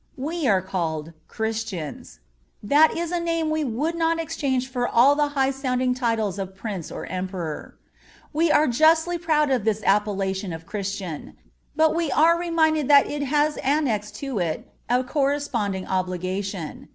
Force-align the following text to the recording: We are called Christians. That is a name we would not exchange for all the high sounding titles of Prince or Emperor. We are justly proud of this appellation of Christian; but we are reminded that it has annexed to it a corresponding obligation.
We 0.17 0.47
are 0.47 0.63
called 0.63 1.13
Christians. 1.27 2.21
That 2.63 2.97
is 2.97 3.11
a 3.11 3.19
name 3.19 3.51
we 3.51 3.63
would 3.63 3.93
not 3.93 4.19
exchange 4.19 4.67
for 4.67 4.87
all 4.87 5.13
the 5.13 5.27
high 5.37 5.51
sounding 5.51 5.93
titles 5.93 6.39
of 6.39 6.55
Prince 6.55 6.91
or 6.91 7.05
Emperor. 7.05 7.75
We 8.33 8.49
are 8.51 8.65
justly 8.65 9.19
proud 9.19 9.51
of 9.51 9.63
this 9.63 9.83
appellation 9.85 10.53
of 10.53 10.65
Christian; 10.65 11.37
but 11.75 11.93
we 11.93 12.09
are 12.11 12.39
reminded 12.39 12.87
that 12.87 13.05
it 13.11 13.21
has 13.21 13.57
annexed 13.57 14.15
to 14.25 14.39
it 14.39 14.67
a 14.89 15.03
corresponding 15.03 15.85
obligation. 15.85 16.89